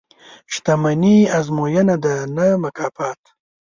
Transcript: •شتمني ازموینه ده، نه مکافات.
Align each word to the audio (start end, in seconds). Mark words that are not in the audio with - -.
•شتمني 0.53 1.17
ازموینه 1.37 1.95
ده، 2.03 2.15
نه 2.35 2.47
مکافات. 2.63 3.21